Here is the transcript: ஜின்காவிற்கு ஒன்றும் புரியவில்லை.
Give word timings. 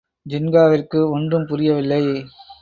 ஜின்காவிற்கு 0.25 0.99
ஒன்றும் 1.11 1.45
புரியவில்லை. 1.45 2.01